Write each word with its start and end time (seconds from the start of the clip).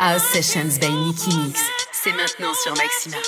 House 0.00 0.24
Sessions 0.32 0.78
by 0.78 0.88
Nicky 0.88 1.36
Mix. 1.36 1.60
C'est 1.92 2.12
maintenant 2.14 2.54
sur 2.54 2.74
Maxima. 2.74 3.18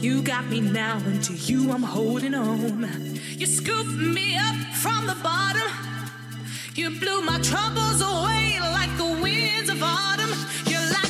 You 0.00 0.22
got 0.22 0.46
me 0.46 0.62
now, 0.62 0.96
and 1.04 1.22
to 1.24 1.34
you 1.34 1.70
I'm 1.72 1.82
holding 1.82 2.34
on. 2.34 2.88
You 3.36 3.44
scooped 3.44 3.98
me 3.98 4.34
up 4.38 4.56
from 4.76 5.06
the 5.06 5.14
bottom. 5.22 5.68
You 6.74 6.98
blew 6.98 7.20
my 7.20 7.38
troubles 7.40 8.00
away 8.00 8.58
like 8.60 8.96
the 8.96 9.20
winds 9.22 9.68
of 9.68 9.82
autumn. 9.82 10.30
You're 10.64 10.80
like 10.80 11.09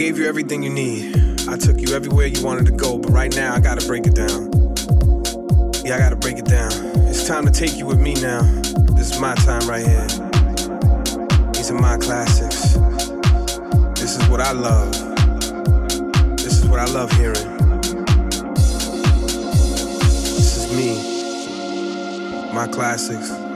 gave 0.00 0.16
you 0.16 0.26
everything 0.26 0.62
you 0.62 0.70
need. 0.70 1.14
I 1.46 1.58
took 1.58 1.78
you 1.78 1.94
everywhere 1.94 2.26
you 2.26 2.42
wanted 2.42 2.64
to 2.64 2.72
go, 2.72 2.96
but 2.96 3.10
right 3.10 3.36
now 3.36 3.54
I 3.54 3.60
gotta 3.60 3.86
break 3.86 4.06
it 4.06 4.14
down. 4.14 4.50
Yeah, 5.84 5.96
I 5.96 5.98
gotta 5.98 6.16
break 6.16 6.38
it 6.38 6.46
down. 6.46 6.72
It's 7.06 7.28
time 7.28 7.44
to 7.44 7.52
take 7.52 7.76
you 7.76 7.84
with 7.84 8.00
me 8.00 8.14
now. 8.14 8.40
This 8.96 9.12
is 9.12 9.20
my 9.20 9.34
time 9.34 9.68
right 9.68 9.86
here. 9.86 10.06
These 11.52 11.70
are 11.70 11.78
my 11.78 11.98
classics. 11.98 12.76
This 14.00 14.16
is 14.16 14.26
what 14.30 14.40
I 14.40 14.52
love. 14.52 14.90
This 16.38 16.62
is 16.62 16.64
what 16.64 16.78
I 16.80 16.86
love 16.86 17.12
hearing. 17.12 17.58
This 20.08 20.56
is 20.56 20.72
me. 20.74 20.94
My 22.54 22.66
classics. 22.68 23.49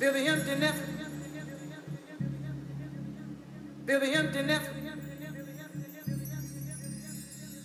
Billy 0.00 0.26
Empty 0.28 0.54
Nephew. 0.54 0.86
Billy 3.84 4.14
Empty 4.14 4.42
Nephew. 4.42 4.92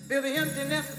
Billy 0.10 0.36
Empty 0.36 0.64
Nephew. 0.68 0.95